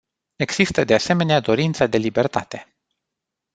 [0.35, 2.75] Există, de asemenea, dorința de libertate.